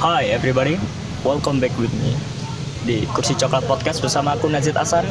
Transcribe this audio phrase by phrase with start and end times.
[0.00, 0.80] Hi everybody,
[1.28, 2.16] welcome back with me
[2.88, 5.04] di Kursi Coklat Podcast bersama aku Nazid Hasan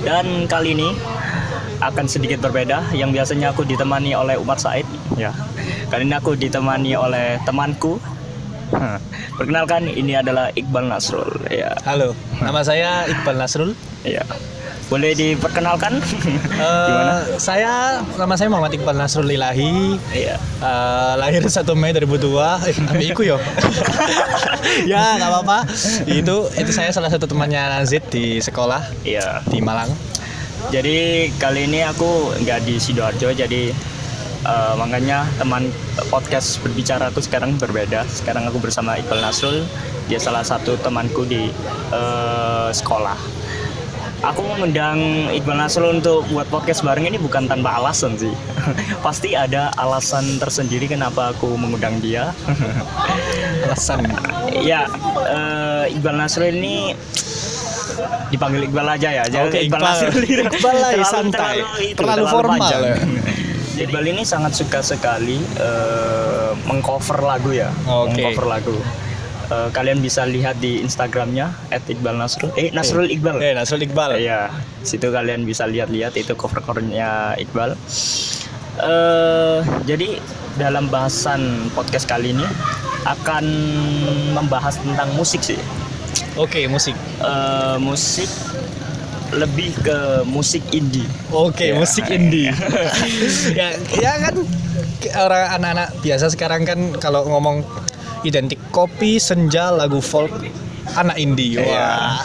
[0.00, 0.96] dan kali ini
[1.84, 2.88] akan sedikit berbeda.
[2.96, 4.88] Yang biasanya aku ditemani oleh Umar Said.
[5.20, 5.36] Ya.
[5.92, 8.00] Kali ini aku ditemani oleh temanku.
[9.36, 11.44] Perkenalkan ini adalah Iqbal Nasrul.
[11.52, 11.76] Ya.
[11.84, 13.76] Halo, nama saya Iqbal Nasrul.
[14.08, 14.24] ya
[14.90, 16.02] boleh diperkenalkan
[16.60, 19.96] Eh, gimana Saya nama saya Muhammad Iqbal Nasrul Ilahi.
[20.12, 22.68] Iya Eh, lahir 1 Mei 2002.
[22.68, 23.40] Eh, ambil iku yo.
[24.90, 25.58] ya, nggak apa-apa.
[26.04, 29.88] Itu itu saya salah satu temannya Nazid di sekolah iya di Malang.
[30.68, 33.72] Jadi kali ini aku nggak di sidoarjo, jadi
[34.44, 35.72] eh, makanya teman
[36.12, 38.04] podcast berbicara tuh sekarang berbeda.
[38.04, 39.64] Sekarang aku bersama Iqbal Nasrul,
[40.12, 41.48] dia salah satu temanku di
[41.88, 43.39] eh, sekolah.
[44.20, 45.00] Aku mengundang
[45.32, 48.28] Iqbal Nasrul untuk buat podcast bareng ini bukan tanpa alasan sih.
[49.06, 52.36] Pasti ada alasan tersendiri kenapa aku mengundang dia.
[53.64, 54.04] Alasan.
[54.60, 54.84] ya,
[55.24, 56.92] eh, Iqbal Nasrul ini
[58.28, 59.24] dipanggil Iqbal aja ya.
[59.24, 59.80] Jangan Oke, Iqbal.
[59.80, 60.12] Nasrul.
[60.20, 61.56] Iqbal lah, Terlalu- santai.
[61.80, 62.82] itu, Terlalu formal, panjang.
[62.84, 62.96] ya.
[63.80, 67.72] Iqbal ini sangat suka sekali eh, mengcover lagu ya.
[67.88, 68.20] Oke.
[68.20, 68.76] Mengcover lagu.
[69.50, 72.54] Eh, kalian bisa lihat di Instagramnya @iqbalnasrul.
[72.54, 73.42] Eh Nasrul Iqbal.
[73.42, 74.22] Eh, Nasrul Iqbal.
[74.22, 74.46] Iya,
[74.86, 77.74] situ kalian bisa lihat-lihat itu cover-covernya Iqbal.
[78.78, 79.58] Eh,
[79.90, 80.22] jadi
[80.54, 82.46] dalam bahasan podcast kali ini
[83.02, 83.44] akan
[84.38, 85.58] membahas tentang musik sih.
[86.38, 86.94] Oke, musik.
[87.18, 88.30] Eh, musik
[89.34, 91.10] lebih ke musik indie.
[91.34, 91.78] Oke, Ya.
[91.78, 92.54] musik indie.
[93.58, 94.34] ya, ya kan
[95.26, 97.66] orang anak-anak biasa sekarang kan kalau ngomong
[98.24, 100.30] identik kopi, senja, lagu folk,
[100.96, 101.60] anak indie.
[101.60, 102.20] Wah.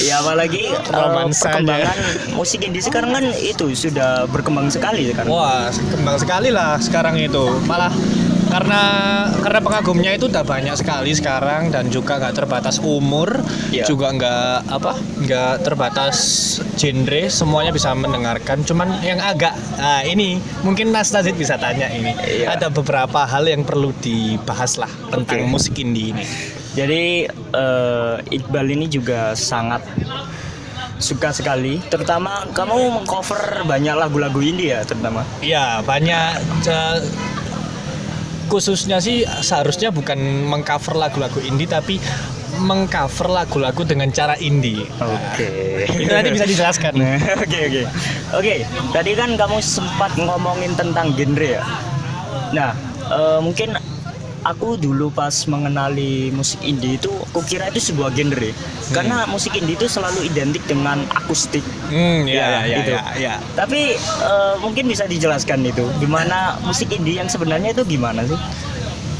[0.00, 1.60] Ya apalagi eh, Romansanya.
[1.60, 1.98] perkembangan
[2.36, 5.28] musik indie sekarang kan itu sudah berkembang sekali sekarang.
[5.28, 7.44] Wah, kembang sekali lah sekarang itu.
[7.68, 7.92] Malah
[8.50, 8.82] karena
[9.40, 13.86] karena pengagumnya itu udah banyak sekali sekarang dan juga nggak terbatas umur, Iya.
[13.86, 14.92] juga nggak apa
[15.24, 16.16] nggak terbatas
[16.74, 18.66] genre, semuanya bisa mendengarkan.
[18.66, 22.12] Cuman yang agak nah ini mungkin Mas Nazid bisa tanya ini.
[22.18, 22.58] Iya.
[22.58, 25.48] Ada beberapa hal yang perlu dibahas lah tentang Oke.
[25.48, 26.24] musik indie ini.
[26.74, 29.82] Jadi eh, Iqbal ini juga sangat
[31.00, 31.80] suka sekali.
[31.88, 35.24] Terutama kamu mengcover banyak lagu-lagu indie ya terutama.
[35.40, 36.28] Iya, banyak
[36.68, 36.96] eh,
[38.50, 40.18] khususnya sih seharusnya bukan
[40.50, 42.02] mengcover lagu-lagu indie tapi
[42.58, 44.84] mengcover lagu-lagu dengan cara indie.
[44.98, 45.48] Oke.
[46.02, 46.92] Itu nanti bisa dijelaskan.
[47.46, 47.82] Oke oke
[48.36, 48.54] oke.
[48.90, 51.62] Tadi kan kamu sempat ngomongin tentang genre ya.
[52.50, 52.74] Nah
[53.08, 53.78] eh, mungkin
[54.42, 58.50] aku dulu pas mengenali musik indie itu, aku kira itu sebuah genre.
[58.90, 61.62] Karena musik indie itu selalu identik dengan akustik.
[61.88, 62.92] Hmm, ya, Ya, ya, ya, itu.
[62.92, 63.34] ya, ya.
[63.54, 68.38] Tapi eh, mungkin bisa dijelaskan itu, gimana musik indie yang sebenarnya itu gimana sih?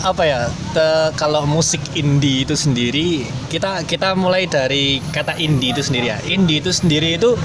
[0.01, 0.41] Apa ya?
[0.73, 6.19] te- kalau musik indie itu sendiri, kita kita mulai dari kata indie itu sendiri ya.
[6.25, 7.37] Indie itu sendiri itu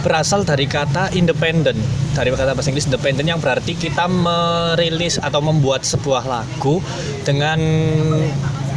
[0.00, 1.76] berasal dari kata independent.
[2.16, 6.80] Dari kata bahasa Inggris independent yang berarti kita merilis atau membuat sebuah lagu
[7.22, 7.60] dengan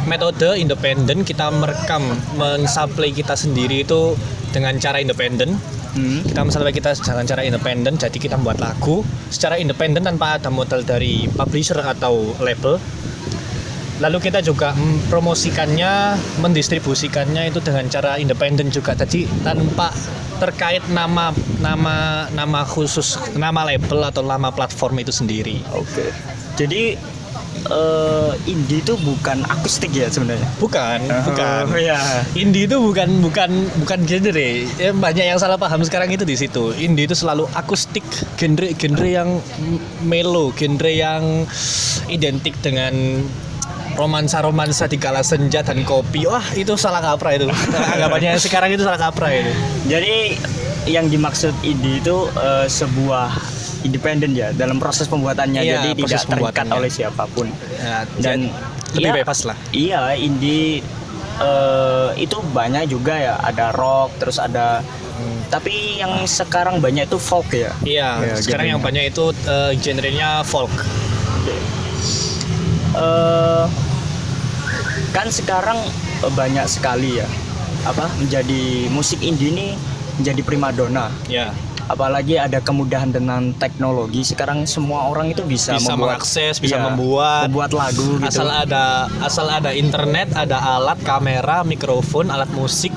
[0.04, 2.04] metode independen kita merekam
[2.36, 4.12] mensuplai kita sendiri itu
[4.52, 5.56] dengan cara independen
[5.94, 6.26] Hmm.
[6.26, 10.82] kita mensuplai kita dengan cara independen jadi kita membuat lagu secara independen tanpa ada modal
[10.82, 12.82] dari publisher atau label
[13.98, 19.94] lalu kita juga mempromosikannya mendistribusikannya itu dengan cara independen juga jadi tanpa
[20.36, 21.30] terkait nama
[21.62, 26.10] nama nama khusus nama label atau nama platform itu sendiri Oke.
[26.54, 26.94] Jadi
[27.66, 30.46] eh, indie itu bukan akustik ya sebenarnya.
[30.58, 31.98] bukan bukan Oh, ya.
[32.34, 33.50] Indie itu bukan bukan
[33.82, 34.50] bukan genre.
[34.78, 36.70] Ya, banyak yang salah paham sekarang itu di situ.
[36.78, 38.06] Indie itu selalu akustik,
[38.38, 39.42] genre genre yang
[40.02, 41.46] melo, genre yang
[42.06, 43.22] identik dengan
[43.94, 46.26] romansa-romansa di kala senja dan kopi.
[46.26, 47.46] Wah, itu salah kaprah itu.
[47.94, 49.52] Anggapannya sekarang itu salah kaprah itu.
[49.86, 50.38] Jadi
[50.84, 53.32] yang dimaksud indie itu eh, sebuah
[53.84, 55.60] independen ya dalam proses pembuatannya.
[55.60, 56.74] Iya, Jadi tidak proses terikat pembuatannya.
[56.74, 57.46] oleh siapa pun.
[57.76, 58.48] Ya, Dan
[58.92, 59.56] lebih iya, bebas lah.
[59.70, 60.82] Iya, indie
[61.40, 63.34] eh, itu banyak juga ya.
[63.40, 64.82] Ada rock, terus ada
[65.46, 67.70] tapi yang sekarang banyak itu folk ya.
[67.86, 68.72] Iya, Ya, sekarang genrenya.
[68.74, 70.72] yang banyak itu eh, genrenya folk.
[72.94, 73.66] eh
[75.14, 75.78] kan sekarang
[76.26, 77.28] eh, banyak sekali ya
[77.86, 79.66] apa menjadi musik indie ini
[80.18, 81.54] menjadi primadona Ya,
[81.86, 86.84] apalagi ada kemudahan dengan teknologi sekarang semua orang itu bisa, bisa membuat mengakses, bisa iya,
[86.90, 88.28] membuat membuat lagu gitu.
[88.30, 92.92] asal ada asal ada internet ada alat kamera mikrofon alat musik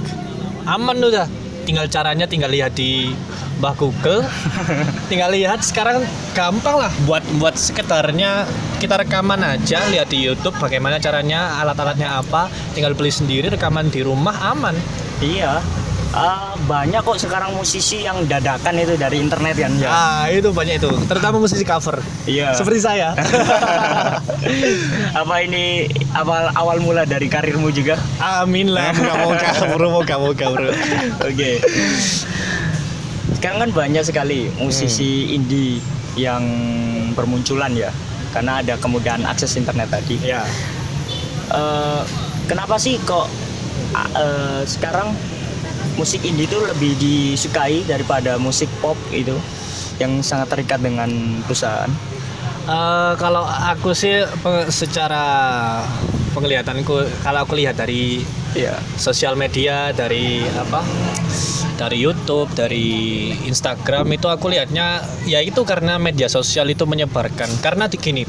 [0.67, 1.27] aman udah.
[1.67, 3.11] Tinggal caranya tinggal lihat di
[3.57, 4.21] Mbah Google
[5.09, 8.45] tinggal lihat sekarang gampang lah buat buat sekedarnya
[8.77, 14.01] kita rekaman aja lihat di YouTube bagaimana caranya alat-alatnya apa tinggal beli sendiri rekaman di
[14.01, 14.77] rumah aman
[15.17, 15.65] Iya.
[16.07, 19.89] Ah, banyak kok sekarang musisi yang dadakan itu dari internet kan ya.
[19.91, 22.55] ah itu banyak itu terutama musisi cover Iya.
[22.55, 23.11] seperti saya
[25.19, 25.83] apa ini
[26.13, 27.99] awal awal mula dari karirmu juga?
[28.17, 30.69] amin lah moga moga bro moga moga bro
[31.27, 31.59] Oke.
[33.47, 35.79] Sekarang kan banyak sekali musisi indie
[36.19, 36.43] yang
[37.15, 37.95] bermunculan ya,
[38.35, 40.19] karena ada kemudahan akses internet tadi.
[40.19, 40.43] ya
[41.47, 42.01] Eh,
[42.43, 43.23] kenapa sih kok
[44.19, 45.15] eh, sekarang
[45.95, 49.39] musik indie itu lebih disukai daripada musik pop itu
[49.95, 51.07] yang sangat terikat dengan
[51.47, 51.87] perusahaan?
[52.67, 54.27] Eh, kalau aku sih
[54.67, 55.23] secara
[56.35, 58.75] penglihatanku kalau aku lihat dari Iya.
[58.99, 60.83] sosial media dari apa
[61.77, 67.47] dari YouTube dari Instagram itu aku lihatnya ya itu karena media sosial itu menyebarkan.
[67.61, 68.25] Karena di- gini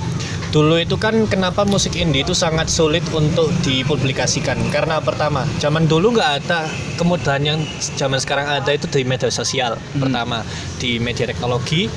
[0.48, 4.60] dulu itu kan kenapa musik indie itu sangat sulit untuk dipublikasikan?
[4.68, 6.68] Karena pertama zaman dulu nggak ada
[7.00, 7.58] kemudahan yang
[7.96, 9.80] zaman sekarang ada itu di media sosial.
[9.96, 10.44] Pertama
[10.76, 11.88] di media teknologi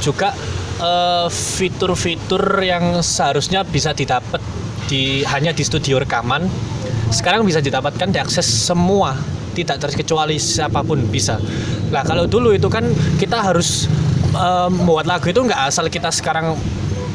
[0.00, 0.32] juga
[0.80, 4.40] eh, fitur-fitur yang seharusnya bisa didapat
[4.84, 6.44] di hanya di studio rekaman
[7.08, 9.16] sekarang bisa didapatkan diakses semua
[9.54, 11.38] tidak terkecuali siapa pun bisa.
[11.94, 12.84] Nah kalau dulu itu kan
[13.16, 13.86] kita harus
[14.34, 16.58] eh, membuat lagu itu nggak asal kita sekarang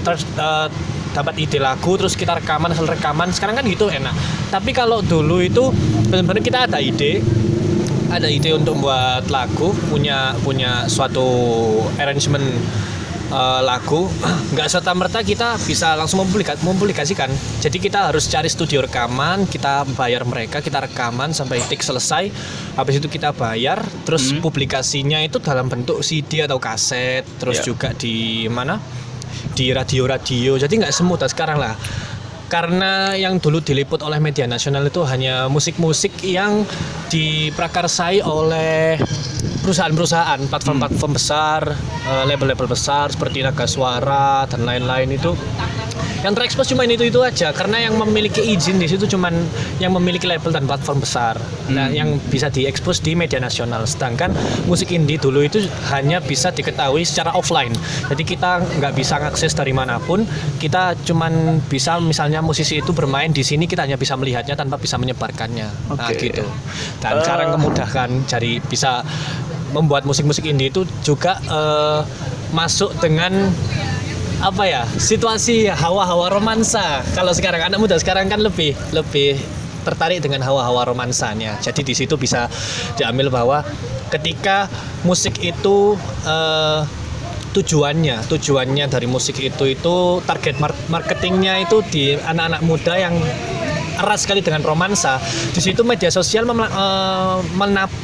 [0.07, 0.68] ter- eh,
[1.09, 4.15] dapat ide lagu terus kita rekaman asal rekaman sekarang kan gitu enak.
[4.50, 5.69] Tapi kalau dulu itu
[6.07, 7.21] benar-benar kita ada ide
[8.09, 11.27] ada ide untuk membuat lagu punya punya suatu
[12.01, 12.45] arrangement
[13.30, 14.10] eh, lagu
[14.54, 17.30] nggak serta merta kita bisa langsung mempublika- mempublikasikan.
[17.60, 22.28] Jadi kita harus cari studio rekaman kita bayar mereka kita rekaman sampai tik selesai.
[22.74, 27.70] Habis itu kita bayar terus publikasinya itu dalam bentuk CD atau kaset terus Ya.
[27.70, 28.80] juga di mana?
[29.54, 30.56] Di radio-radio.
[30.56, 31.75] Jadi nggak semudah sekarang lah
[32.50, 36.66] karena yang dulu diliput oleh media nasional itu hanya musik-musik yang
[37.13, 38.98] diprakarsai oleh
[39.62, 41.62] perusahaan-perusahaan platform-platform besar
[42.10, 45.38] eh, label-label besar seperti Naga Suara dan lain-lain itu
[46.19, 49.31] yang terekspos cuma itu itu aja karena yang memiliki izin di situ cuman
[49.80, 51.39] yang memiliki label dan platform besar.
[51.71, 53.88] Nah yang bisa diekspos di media nasional.
[53.88, 54.36] Sedangkan
[54.68, 55.63] musik indie dulu itu
[55.95, 57.71] hanya bisa diketahui secara offline.
[58.12, 60.27] Jadi kita nggak bisa ngakses dari mana pun.
[60.60, 65.00] Kita cuman bisa misalnya musisi itu bermain di sini kita hanya bisa melihatnya tanpa bisa
[65.00, 65.68] menyebarkannya.
[65.95, 66.19] Nah Oke.
[66.19, 66.44] gitu.
[67.00, 67.24] Dan Eh.
[67.24, 69.01] cara memudahkan jadi bisa
[69.72, 72.01] membuat musik-musik indie itu juga eh,
[72.51, 73.54] masuk dengan
[74.39, 74.83] apa ya?
[74.88, 77.03] Situasi hawa-hawa romansa.
[77.12, 79.36] Kalau sekarang anak muda sekarang kan lebih lebih
[79.83, 81.59] tertarik dengan hawa-hawa romansanya.
[81.59, 82.47] Jadi di situ bisa
[82.95, 83.63] diambil bahwa
[84.12, 84.71] ketika
[85.03, 86.81] musik itu eh,
[87.50, 93.18] tujuannya tujuannya dari musik itu itu target mar- marketingnya itu di anak-anak muda yang
[94.00, 95.18] erat sekali dengan romansa
[95.51, 97.38] di situ media sosial eh,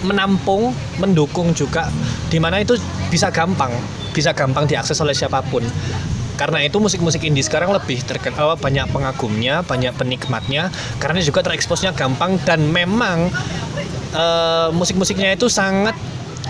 [0.02, 1.88] menampung mendukung juga
[2.28, 2.74] di mana itu
[3.14, 3.70] bisa gampang
[4.12, 5.62] bisa gampang diakses oleh siapa pun
[6.36, 12.38] karena itu musik-musik indie sekarang lebih terkenal banyak pengagumnya banyak penikmatnya karena juga tereksposnya gampang
[12.44, 13.32] dan memang
[14.16, 15.96] eh, musik-musiknya itu sangat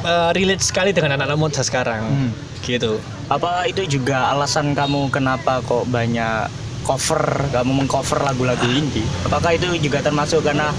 [0.05, 2.31] eh, relate sekali dengan anak-anak muda sekarang Hmm.
[2.65, 6.45] gitu Apa itu juga alasan kamu kenapa kok banyak
[6.85, 9.01] cover, kamu mengcover lagu-lagu indie?
[9.25, 10.69] Apakah itu juga termasuk karena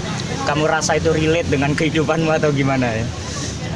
[0.47, 3.05] kamu rasa itu relate dengan kehidupanmu atau gimana ya?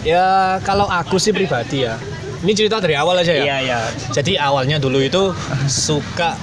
[0.02, 0.28] ya
[0.66, 2.00] kalau aku sih pribadi ya
[2.42, 3.80] ini cerita dari awal aja ya Iya, iya.
[4.10, 5.34] Jadi awalnya dulu itu
[5.70, 6.34] suka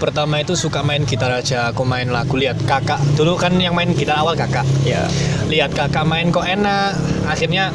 [0.00, 1.74] pertama itu suka main gitar aja.
[1.74, 2.98] Aku main lagu lihat kakak.
[3.18, 4.64] Dulu kan yang main gitar awal kakak.
[4.86, 5.04] Ya.
[5.50, 6.96] Lihat kakak main kok enak.
[7.28, 7.74] Akhirnya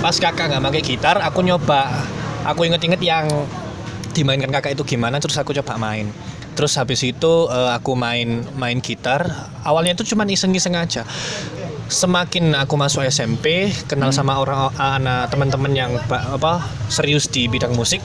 [0.00, 1.88] pas kakak nggak pakai gitar, aku nyoba.
[2.44, 3.28] Aku inget-inget yang
[4.12, 6.12] dimainkan kakak itu gimana, terus aku coba main.
[6.54, 9.48] Terus habis itu eh, aku main main gitar.
[9.64, 11.04] Awalnya itu cuma iseng-iseng aja
[11.86, 18.00] semakin aku masuk SMP kenal sama orang anak teman-teman yang apa serius di bidang musik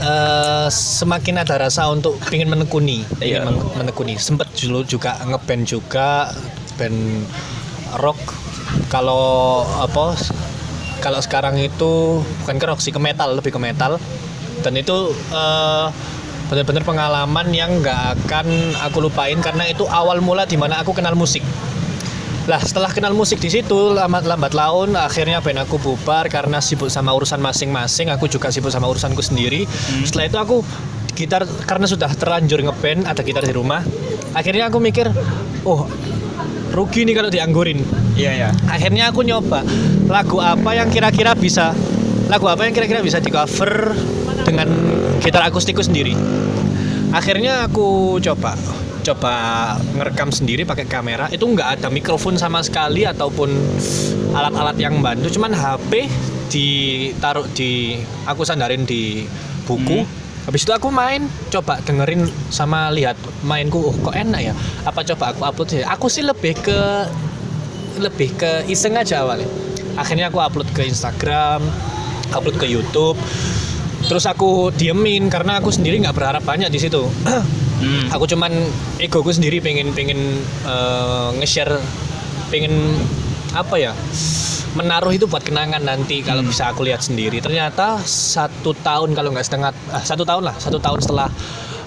[0.00, 0.68] eh,
[0.98, 3.38] semakin ada rasa untuk ingin menekuni ingin Iya.
[3.44, 4.16] men- menekuni.
[4.16, 6.32] Sempet dulu juga ngeband juga
[6.76, 7.24] band
[8.00, 8.18] rock.
[8.88, 10.16] Kalau apa
[10.98, 14.00] kalau sekarang itu bukan ke rock sih ke metal lebih ke metal.
[14.64, 15.86] Dan itu eh,
[16.46, 18.46] benar-benar pengalaman yang nggak akan
[18.80, 21.42] aku lupain karena itu awal mula di mana aku kenal musik
[22.46, 26.86] lah setelah kenal musik di situ lambat lambat laun akhirnya band aku bubar karena sibuk
[26.86, 28.06] sama urusan masing-masing.
[28.14, 29.66] Aku juga sibuk sama urusanku sendiri.
[30.06, 30.56] Setelah itu aku
[31.18, 33.82] gitar karena sudah terlanjur ngeband ada gitar di rumah.
[34.30, 35.10] Akhirnya aku mikir
[35.66, 35.90] oh
[36.70, 37.82] rugi nih kalau dianggurin.
[38.14, 38.50] Iya ya.
[38.70, 39.66] akhirnya aku nyoba
[40.06, 41.74] lagu apa yang kira-kira bisa
[42.30, 43.90] lagu apa yang kira-kira bisa di cover
[44.46, 44.70] dengan
[45.18, 46.14] gitar akustikku sendiri.
[47.10, 48.54] Akhirnya aku coba
[49.06, 49.34] coba
[49.94, 53.54] ngerekam sendiri pakai kamera itu nggak ada mikrofon sama sekali ataupun
[54.34, 55.30] alat-alat yang bantu.
[55.30, 56.10] Cuman HP
[56.50, 59.22] ditaruh di aku sandarin di
[59.66, 60.02] buku.
[60.46, 62.22] Habis itu aku main coba dengerin
[62.54, 64.54] sama lihat mainku oh kok enak ya?
[64.86, 66.80] Apa coba aku upload sih aku sih lebih ke
[67.98, 69.50] lebih ke iseng aja awalnya.
[69.98, 71.62] Akhirnya aku upload ke Instagram
[72.30, 73.18] upload ke YouTube.
[74.06, 77.02] Terus aku diemin karena aku sendiri nggak berharap banyak di situ
[77.76, 78.08] Hmm.
[78.08, 78.52] aku cuman
[78.96, 81.76] egoku sendiri pengen pengen eh, nge-share
[82.48, 82.96] pengen
[83.52, 83.92] apa ya
[84.76, 86.48] menaruh itu buat kenangan nanti kalau Hmm.
[86.48, 90.76] bisa aku lihat sendiri ternyata satu tahun kalau nggak setengah ah, satu tahun lah satu
[90.76, 91.28] tahun setelah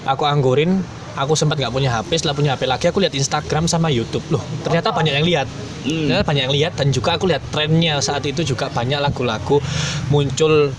[0.06, 0.82] aku anggurin
[1.14, 4.42] aku sempat nggak punya HP setelah punya HP lagi aku lihat Instagram sama YouTube loh
[4.62, 5.48] ternyata banyak yang lihat
[5.80, 6.12] Hmm.
[6.12, 9.64] ternyata banyak yang lihat dan juga aku lihat trennya saat itu juga banyak lagu-lagu
[10.12, 10.76] muncul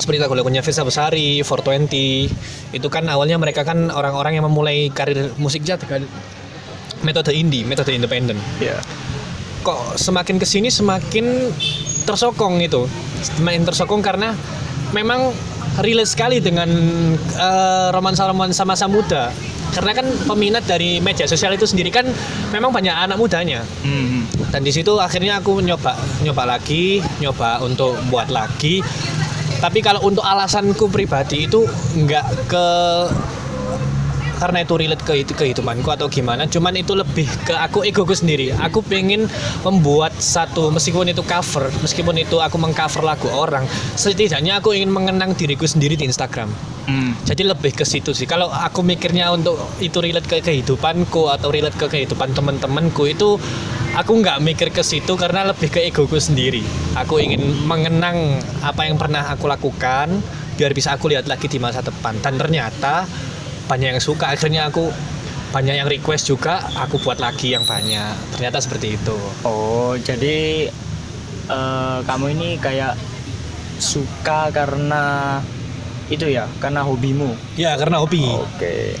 [0.00, 2.32] seperti lagu-lagunya Firsa Besari, 420
[2.72, 6.08] itu kan awalnya mereka kan orang-orang yang memulai karir musiknya dengan
[7.04, 8.80] metode indie, metode independen Iya.
[9.60, 11.52] kok semakin ke sini semakin
[12.08, 12.88] tersokong itu.
[13.20, 14.32] Semakin tersokong karena
[14.96, 15.36] memang
[15.84, 16.68] relate sekali dengan
[17.36, 19.28] eh, romansa-romansa masa muda.
[19.70, 22.08] Karena kan peminat dari media sosial itu sendiri kan
[22.50, 23.60] memang banyak anak mudanya.
[23.84, 24.24] Hmm.
[24.50, 25.94] dan di situ akhirnya aku nyoba
[26.26, 28.82] nyoba lagi nyoba untuk buat lagi
[29.60, 31.68] tapi kalau untuk alasanku pribadi itu
[32.00, 32.66] nggak ke
[34.40, 38.56] karena itu relate ke itu kehidupanku atau gimana cuman itu lebih ke aku egoku sendiri.
[38.56, 39.28] Aku pengen
[39.60, 43.68] membuat satu meskipun itu cover meskipun itu aku mengcover lagu orang
[44.00, 46.48] setidaknya aku ingin mengenang diriku sendiri di Instagram.
[46.88, 47.12] Hmm.
[47.28, 48.24] jadi lebih ke situ sih.
[48.24, 53.36] Kalau aku mikirnya untuk itu relate ke kehidupanku atau relate ke kehidupan teman-temanku itu
[53.96, 56.62] aku nggak mikir ke situ karena lebih ke egoku sendiri.
[56.98, 60.20] Aku ingin mengenang apa yang pernah aku lakukan
[60.54, 62.18] biar bisa aku lihat lagi di masa depan.
[62.20, 63.08] Dan ternyata
[63.66, 64.30] banyak yang suka.
[64.34, 64.90] Akhirnya aku
[65.50, 68.38] banyak yang request juga aku buat lagi yang banyak.
[68.38, 69.18] Ternyata seperti itu.
[69.42, 70.70] Oh, jadi
[71.50, 72.94] eh, kamu ini kayak
[73.80, 75.38] suka karena
[76.10, 77.30] itu ya, karena hobimu.
[77.54, 78.98] ya karena hobi Oke.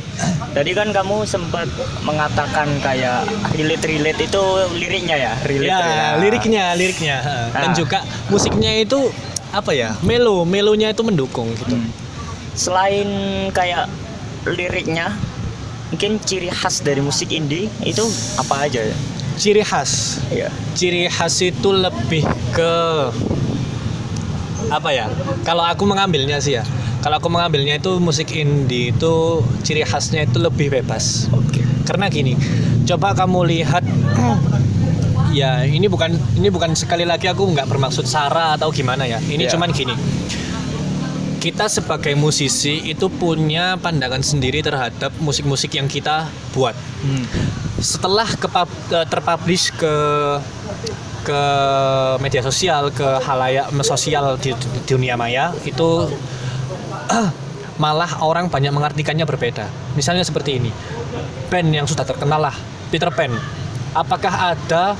[0.50, 1.66] Tadi kan kamu sempat
[2.00, 7.16] mengatakan kayak relate-relate itu liriknya ya, relate ya liriknya liriknya
[7.50, 7.74] dan Ah.
[7.74, 9.10] juga musiknya itu
[9.50, 11.90] apa ya melo melonya itu mendukung gitu Hmm.
[12.52, 13.06] Selain
[13.50, 13.90] kayak
[14.44, 15.14] liriknya,
[15.88, 18.96] mungkin ciri khas dari musik indie itu apa aja ya?
[19.34, 20.52] ciri khas Iya.
[20.72, 22.74] ciri khas itu lebih ke
[24.70, 25.08] apa ya
[25.42, 26.64] kalau aku mengambilnya sih ya
[27.00, 31.64] kalau aku mengambilnya itu musik indie itu ciri khasnya itu lebih bebas Oke.
[31.88, 32.36] karena gini
[32.84, 33.84] coba kamu lihat
[35.32, 39.46] ya ini bukan ini bukan sekali lagi aku nggak bermaksud sara atau gimana ya ini
[39.46, 39.56] Iya.
[39.56, 39.94] cuman gini
[41.40, 47.24] kita sebagai musisi itu punya pandangan sendiri terhadap musik-musik yang kita buat Hmm.
[47.80, 48.44] setelah ke
[49.08, 49.94] terpublish ke
[51.24, 51.42] ke
[52.20, 56.12] media sosial ke halayak sosial di, di dunia maya itu
[57.82, 60.70] malah orang banyak mengartikannya berbeda misalnya seperti ini
[61.48, 62.54] band yang sudah terkenal lah
[62.88, 63.32] Peter Pan
[63.92, 64.94] apakah ada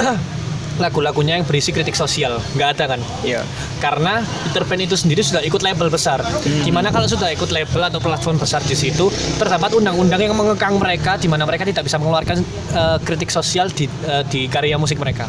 [0.82, 3.46] lagu-lagunya yang berisi kritik sosial nggak ada kan Iya.
[3.78, 6.18] karena Peter Pan itu sendiri sudah ikut label besar.
[6.42, 9.06] Di mana kalau sudah ikut label atau platform besar di situ,
[9.38, 12.38] terdapat undang-undang yang mengekang mereka, di mana mereka tidak bisa mengeluarkan
[12.74, 15.26] eh, kritik sosial di eh, di karya musik mereka.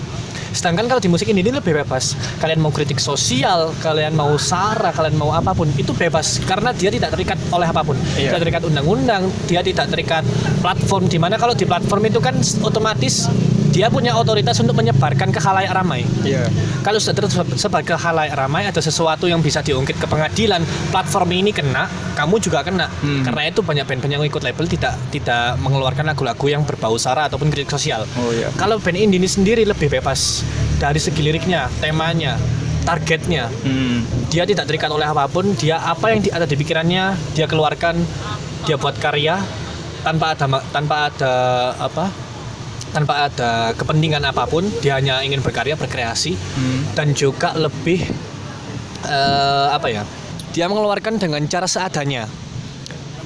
[0.56, 2.16] Sedangkan kalau di musik ini, ini lebih bebas.
[2.40, 6.88] Kalian mau kritik sosial, kalian mau sara, kalian mau apa pun, itu bebas karena dia
[6.88, 8.00] tidak terikat oleh apa pun.
[8.16, 8.32] Iya.
[8.32, 10.24] Tidak terikat undang-undang, dia tidak terikat
[10.64, 11.12] platform.
[11.12, 13.28] Di mana kalau di platform itu kan otomatis
[13.76, 16.48] dia punya otoritas untuk menyebarkan ke halayak ramai Iya.
[16.80, 21.52] kalau sudah tersebar ke halayak ramai ada sesuatu yang bisa diungkit ke pengadilan platform ini
[21.52, 23.22] kena kamu juga kena Hmm.
[23.22, 27.52] karena itu banyak band-band yang ikut label tidak tidak mengeluarkan lagu-lagu yang berbau sara ataupun
[27.52, 28.48] kritik sosial Oh iya.
[28.56, 32.40] kalau band indie ini sendiri lebih bebas dari segi liriknya temanya
[32.82, 34.08] targetnya Hmm.
[34.30, 37.04] dia tidak terikat oleh apa pun dia apa yang ada di pikirannya
[37.34, 38.00] dia keluarkan
[38.64, 39.44] dia buat karya
[40.00, 41.34] tanpa ada tanpa ada
[41.82, 42.06] apa
[42.96, 46.96] tanpa ada kepentingan apa pun dia hanya ingin berkarya berkreasi Hmm.
[46.96, 48.00] dan juga lebih
[49.04, 50.08] eh, apa ya
[50.56, 52.32] dia mengeluarkan dengan cara seadanya.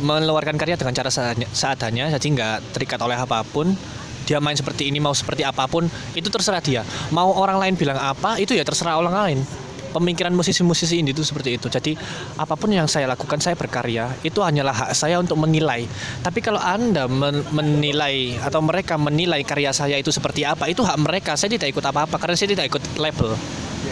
[0.01, 3.77] Mengeluarkan karya dengan cara seadanya, seadanya jadi nggak terikat oleh apa pun.
[4.25, 5.85] Dia main seperti ini mau seperti apa pun
[6.17, 6.81] itu terserah dia.
[7.13, 9.39] Mau orang lain bilang apa itu ya terserah orang lain
[9.89, 11.67] pemikiran musisi-musisi indie itu seperti itu.
[11.67, 11.97] Jadi
[12.37, 15.85] apa pun yang saya lakukan saya berkarya itu hanyalah hak saya untuk menilai.
[16.21, 20.97] Tapi kalau anda men- menilai atau mereka menilai karya saya itu seperti apa itu hak
[21.01, 21.35] mereka.
[21.35, 23.33] Saya tidak ikut apa-apa karena saya tidak ikut label.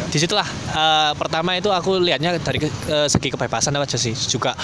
[0.07, 4.55] Di situlah eh, pertama itu aku lihatnya dari ke- eh, segi kebebasan aja sih juga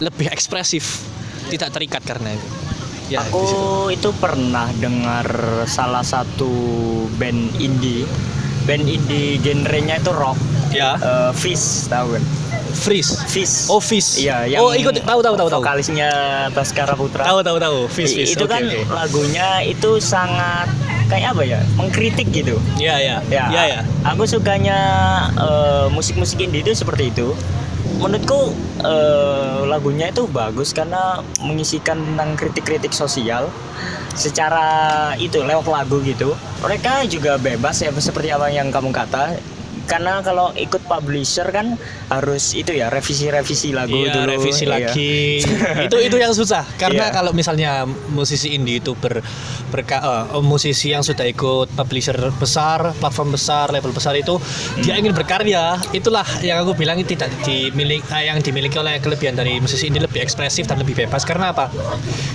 [0.00, 1.04] lebih ekspresif
[1.52, 2.48] tidak terikat karena itu.
[3.06, 5.30] Ya, aku itu pernah dengar
[5.70, 6.50] salah satu
[7.14, 8.02] band indie
[8.66, 10.36] band indie genrenya itu rock
[10.68, 10.98] Ya.
[10.98, 12.24] Eh, Fish tahu kan
[12.76, 13.16] freeze.
[13.24, 14.20] Fish Oh, Fish.
[14.20, 15.62] iya yang Oh, ikut tahu tahu tahu tahu.
[15.62, 16.10] vokalisnya
[16.52, 17.78] Baskara Putra Tahu tahu tahu.
[17.88, 18.36] Fish, fish.
[18.36, 18.80] itu Oke, kan oke.
[18.90, 20.68] lagunya itu sangat
[21.06, 23.16] kayak apa ya mengkritik gitu Iya, iya.
[23.26, 23.80] ya, Iya, iya.
[24.02, 24.78] aku sukanya
[25.32, 27.32] eh, musik-musik indie itu seperti itu
[27.98, 28.52] menurutku
[28.84, 33.48] eh, lagunya itu bagus karena mengisikan tentang kritik-kritik sosial
[34.16, 36.32] secara itu lewat lagu gitu.
[36.64, 39.36] Mereka juga bebas ya seperti apa yang kamu kata
[39.86, 41.78] karena kalau ikut publisher kan
[42.10, 44.74] harus itu ya revisi-revisi lagu Iya, dulu revisi iya.
[44.90, 45.40] lagi.
[45.86, 47.14] itu itu yang susah karena Iya.
[47.14, 49.22] kalau misalnya musisi indie itu ber,
[49.70, 54.36] berka, eh, musisi yang sudah ikut publisher besar, platform besar, label besar itu
[54.82, 55.78] dia ingin berkarya.
[55.94, 60.18] Itulah yang aku bilang tidak dimiliki eh, yang dimiliki oleh kelebihan dari musisi indie lebih
[60.20, 61.70] ekspresif dan lebih bebas karena apa?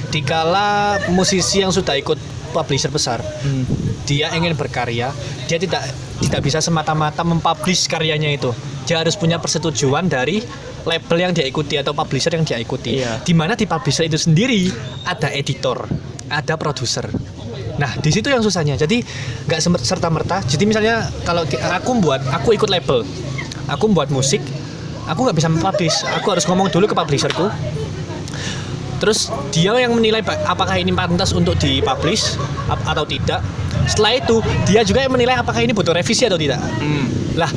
[0.10, 3.63] Dikala musisi yang sudah ikut publisher besar, Hmm.
[4.05, 5.15] dia ingin berkarya,
[5.48, 5.84] dia tidak
[6.22, 8.53] tidak bisa semata-mata mempublish karyanya itu.
[8.86, 10.43] Dia harus punya persetujuan dari
[10.86, 13.01] label yang dia ikuti atau publisher yang dia ikuti.
[13.01, 13.22] Iya.
[13.22, 14.70] Di mana di publisher itu sendiri
[15.05, 15.86] ada editor,
[16.29, 17.10] ada produser.
[17.77, 18.77] Nah, di situ yang susahnya.
[18.77, 19.01] Jadi
[19.50, 20.46] nggak serta merta.
[20.46, 23.01] Jadi misalnya kalau aku buat, aku ikut label,
[23.65, 24.41] aku buat musik,
[25.10, 26.05] aku nggak bisa mempublish.
[26.22, 27.50] Aku harus ngomong dulu ke publisherku,
[29.01, 32.38] Terus dia yang menilai apakah ini pantas untuk dipublish
[32.70, 33.41] atau tidak.
[33.89, 36.62] Setelah itu dia juga yang menilai apakah ini butuh revisi atau tidak.
[36.62, 37.10] Hmm.
[37.34, 37.50] Lah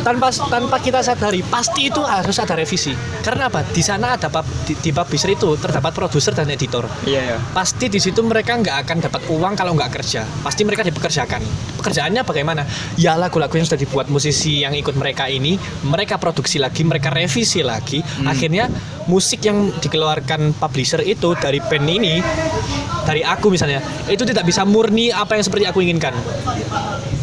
[0.00, 2.92] tanpa tanpa kita sadari pasti itu harus ada revisi.
[3.20, 3.60] Karena apa?
[3.64, 6.88] Di sana ada pub- di, di publisher itu terdapat produser dan editor.
[7.04, 10.24] iya ya Pasti di situ mereka nggak akan dapat uang kalau nggak kerja.
[10.42, 11.40] Pasti mereka dipekerjakan.
[11.80, 12.62] Pekerjaannya bagaimana?
[12.96, 17.60] Ya lagu-lagu yang sudah dibuat musisi yang ikut mereka ini, mereka produksi lagi, mereka revisi
[17.60, 18.00] lagi.
[18.24, 18.68] Akhirnya
[19.08, 22.20] musik yang dikeluarkan publisher itu dari band ini,
[23.04, 26.12] dari aku misalnya, itu tidak bisa murni apa yang seperti aku inginkan.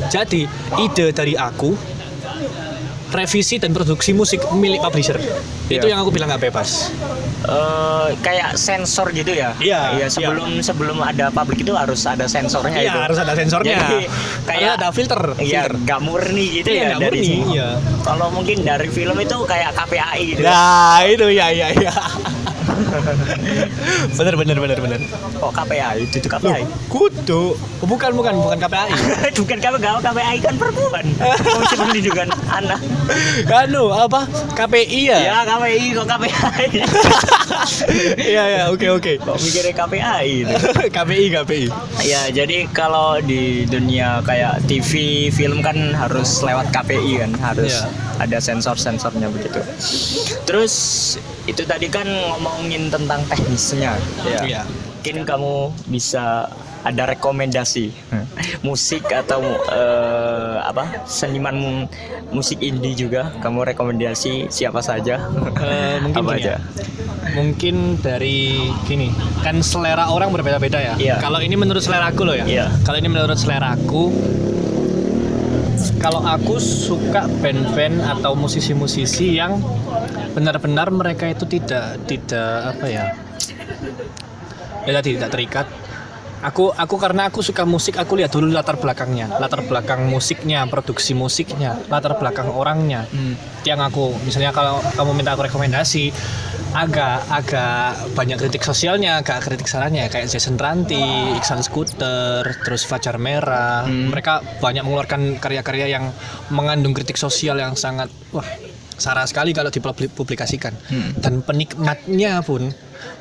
[0.08, 0.48] Jadi
[0.80, 1.97] ide dari aku
[3.18, 5.18] revisi dan produksi musik milik publisher
[5.68, 5.92] itu Iya.
[5.92, 6.94] yang aku bilang nggak bebas.
[7.40, 12.76] Eh, kayak sensor gitu ya Iya, iya sebelum sebelum ada publik itu harus ada sensornya
[12.76, 13.78] Iya itu harus ada sensornya.
[13.78, 14.00] Jadi,
[14.44, 15.22] kayak ada filter.
[15.38, 17.54] Iya, nggak murni gitu Iya, ya nggak dari murni, sini.
[17.54, 17.70] iya.
[18.02, 20.42] Kalau mungkin dari film itu kayak KPAI gitu.
[20.42, 21.94] Nah itu ya ya ya.
[24.18, 25.00] bener bener bener bener.
[25.38, 25.98] Kok KPAI?
[26.04, 26.64] Itu tuh KPAI.
[26.90, 27.44] Kudu.
[27.84, 28.92] Bukan bukan bukan KPAI.
[29.38, 31.06] Bukan kalau nggak KPAI kan perempuan.
[31.42, 32.80] Komisi Perlindungan Anak.
[33.48, 34.26] Anu apa?
[34.54, 35.18] KPI ya?
[35.20, 36.68] Ya KPI kok KPAI.
[38.18, 39.12] Iya ya oke oke.
[39.20, 40.32] kok mikirnya KPAI.
[40.90, 41.66] KPI KPI.
[42.04, 44.92] Ya, jadi kalau di dunia kayak TV,
[45.30, 47.90] film kan harus lewat KPI kan, harus Iya.
[48.24, 49.60] ada sensor-sensornya begitu.
[50.46, 50.74] Terus
[51.46, 52.08] itu tadi kan
[52.58, 53.94] ngomongin tentang teknisnya.
[54.26, 54.42] Ya.
[54.42, 54.62] Iya.
[54.98, 55.54] Mungkin kamu
[55.88, 56.50] bisa
[56.82, 57.94] ada rekomendasi
[58.68, 59.40] musik atau
[59.70, 61.90] eh, apa seniman mu-
[62.34, 65.22] musik indie juga kamu rekomendasi siapa saja
[65.58, 66.60] Eh, mungkin apa aja ya.
[67.28, 68.58] Mungkin dari
[68.90, 69.14] gini,
[69.46, 70.94] kan selera orang berbeda-beda ya.
[70.98, 71.16] Iya.
[71.22, 72.46] Kalau ini menurut selera aku loh ya.
[72.50, 72.66] Iya.
[72.82, 74.10] Kalau ini menurut selera aku,
[76.02, 79.62] kalau aku suka band-band atau musisi-musisi yang
[80.38, 83.06] benar-benar mereka itu tidak tidak apa ya?
[84.86, 85.68] Ya tadi tidak terikat.
[86.38, 91.18] Aku aku karena aku suka musik, aku lihat dulu latar belakangnya, latar belakang musiknya, produksi
[91.18, 93.34] musiknya, latar belakang orangnya Hmm.
[93.66, 96.14] yang aku misalnya kalau kamu minta aku rekomendasi
[96.78, 103.18] agak agak banyak kritik sosialnya agak kritik sarannya kayak Jason Ranti, Iksan Scooter, terus Fajar
[103.18, 104.14] Merah Hmm.
[104.14, 106.14] mereka banyak mengeluarkan karya-karya yang
[106.54, 108.46] mengandung kritik sosial yang sangat wah
[108.98, 110.74] sarah sekali kalau dipublikasikan.
[110.90, 111.12] Hmm.
[111.22, 112.70] dan penikmatnya pun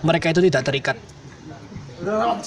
[0.02, 0.96] mereka itu tidak terikat.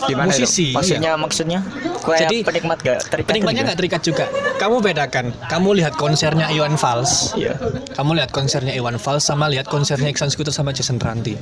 [0.06, 0.46] Gimana itu?
[0.46, 1.60] Musisi, maksudnya maksudnya?
[2.06, 3.68] Kayak Jadi, penikmat gak terikat penikmatnya gitu?
[3.68, 4.26] nggak terikat juga.
[4.62, 5.26] Kamu bedakan.
[5.50, 7.34] Kamu lihat konsernya Iwan Fals.
[7.34, 7.58] Iya.
[7.98, 11.34] kamu lihat konsernya Iwan Fals sama lihat konsernya Iksan Scooter sama Jason Ranti.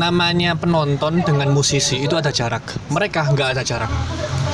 [0.00, 2.64] Namanya penonton dengan musisi itu ada jarak.
[2.88, 3.92] Mereka nggak ada jarak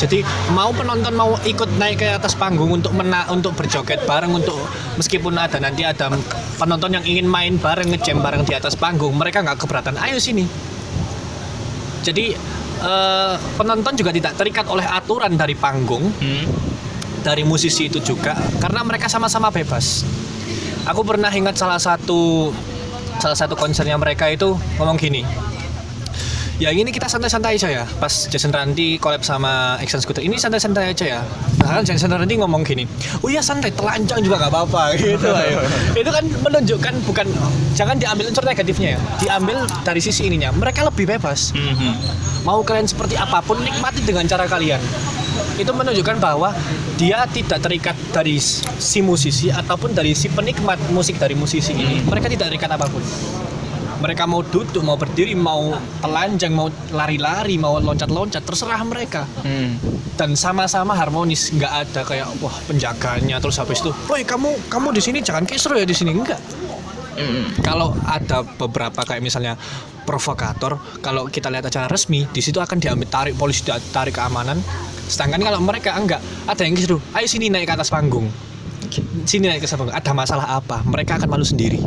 [0.00, 0.24] jadi
[0.56, 4.56] mau penonton mau ikut naik ke atas panggung untuk mena untuk berjoget bareng untuk
[4.96, 6.10] meskipun ada nanti ada
[6.56, 10.48] penonton yang ingin main bareng ngejam bareng di atas panggung mereka nggak keberatan ayo sini
[12.02, 12.34] jadi
[12.82, 16.46] eh, penonton juga tidak terikat oleh aturan dari panggung Hmm.
[17.22, 20.02] dari musisi itu juga karena mereka sama-sama bebas.
[20.90, 22.50] Aku pernah ingat salah satu
[23.22, 25.22] salah satu konsernya mereka itu ngomong gini.
[26.62, 27.84] Ya ini kita santai-santai aja ya.
[27.98, 31.20] Pas Jason Randy collab sama Action Scooter ini santai-santai aja ya.
[31.58, 32.86] Nah, kan Jason Randy ngomong gini,
[33.18, 35.26] oh iya santai, telanjang juga nggak apa-apa gitu.
[35.26, 35.58] ayo.
[35.92, 37.26] itu kan menunjukkan bukan
[37.72, 40.54] jangan diambil unsur negatifnya ya, diambil dari sisi ininya.
[40.54, 41.98] Mereka lebih bebas Mhm.
[42.42, 44.78] mau kalian seperti apa pun nikmati dengan cara kalian
[45.54, 46.50] itu menunjukkan bahwa
[46.94, 52.26] dia tidak terikat dari si musisi ataupun dari si penikmat musik dari musisi ini mereka
[52.26, 52.98] tidak terikat apa pun
[54.02, 59.22] mereka mau duduk mau berdiri mau telanjang mau lari-lari mau loncat-loncat terserah mereka.
[59.46, 59.78] Hmm.
[60.12, 65.00] dan sama-sama harmonis nggak ada kayak wah penjaganya terus habis itu woi kamu kamu di
[65.00, 66.12] sini jangan kisru ya di sini.
[66.12, 66.36] Enggak
[67.12, 67.60] Mhm.
[67.60, 69.60] kalau ada beberapa kayak misalnya
[70.08, 74.60] provokator kalau kita lihat acara resmi di situ akan diambil tarik polisi tarik keamanan.
[75.08, 78.28] Sedangkan kalau mereka enggak ada yang kisru ayo sini naik ke atas panggung.
[79.28, 79.96] Sini naik ke atas panggung.
[79.96, 80.80] Ada masalah apa?
[80.84, 81.80] Mereka akan malu sendiri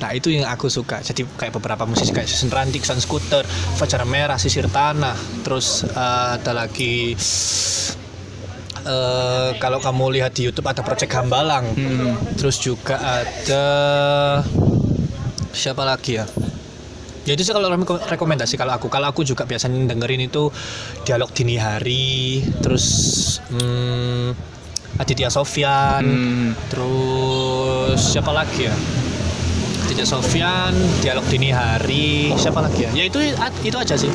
[0.00, 3.44] nah itu yang aku suka jadi kayak beberapa musisi kayak Susan Rantik, Sun Scooter,
[3.76, 5.12] Fajar Merah, Sisir Tanah
[5.44, 5.96] terus eh,
[6.34, 7.12] ada lagi
[8.82, 12.16] eh, kalau kamu lihat di YouTube ada Project Gambalang Hmm.
[12.32, 13.64] Terus juga ada
[15.52, 16.24] siapa lagi ya?
[17.20, 18.88] Ya itu sih kalau reko- rekomendasi kalau aku.
[18.88, 20.48] Kalau aku juga biasanya dengerin itu
[21.04, 22.84] dialog dini hari, terus
[23.52, 24.32] hmm,
[24.96, 26.50] Aditya Sofyan, Hmm.
[26.72, 28.74] terus siapa lagi ya?
[29.90, 30.70] Aditya Sofyan,
[31.02, 32.94] dialog dini hari, siapa lagi ya?
[32.94, 33.18] Ya itu
[33.66, 34.06] itu aja sih.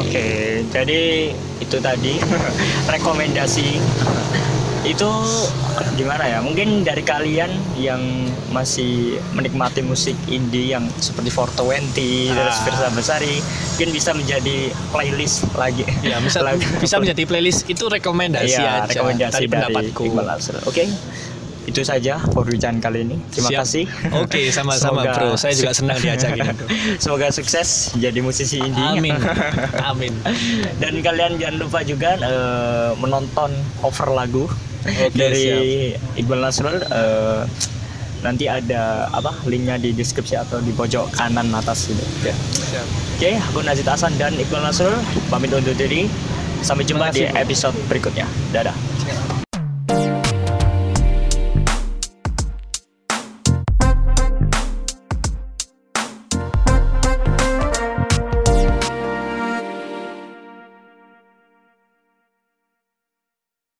[0.00, 0.24] Oke,
[0.72, 1.28] jadi
[1.60, 2.16] itu tadi
[2.96, 3.76] rekomendasi
[4.82, 5.10] itu
[5.94, 6.40] gimana ya?
[6.40, 8.00] Mungkin dari kalian yang
[8.56, 12.56] masih menikmati musik indie yang seperti 420 dan Ah.
[12.64, 13.44] Firsa Besari
[13.76, 15.84] mungkin bisa menjadi playlist lagi.
[16.00, 16.40] Ya, bisa
[16.88, 18.88] bisa menjadi playlist itu rekomendasi Iya, aja.
[18.88, 20.02] rekomendasi Tadi dari pendapatku.
[20.08, 20.56] Iqbal Asr.
[21.62, 23.16] Itu saja perbincangan kali ini.
[23.28, 23.60] Terima Siap.
[23.62, 23.84] kasih.
[24.18, 25.30] Oke, sama-sama Semoga- bro.
[25.34, 26.46] Saya juga senang diajakin.
[26.98, 28.82] Semoga sukses jadi musisi indie.
[28.82, 29.14] Amin.
[29.90, 30.12] Amin.
[30.76, 34.44] Dan kalian jangan lupa juga eh, menonton cover lagu
[34.82, 35.46] Oke, dari
[36.18, 36.82] Iqbal Nasrul.
[36.82, 37.42] eh,
[38.22, 41.98] nanti ada apa linknya di deskripsi atau di pojok kanan atas gitu.
[42.20, 42.86] Oke, Siap.
[43.18, 44.94] Oke, aku Nazit Hasan dan Iqbal Nasrul
[45.26, 46.06] pamit undur diri.
[46.62, 47.42] Sampai jumpa di kasih, Bro.
[47.42, 48.26] episode berikutnya.
[48.50, 48.74] Dadah.